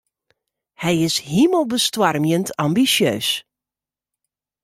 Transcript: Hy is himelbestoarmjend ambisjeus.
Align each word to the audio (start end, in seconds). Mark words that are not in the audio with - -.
Hy 0.81 0.93
is 1.07 1.15
himelbestoarmjend 1.29 2.47
ambisjeus. 2.65 3.29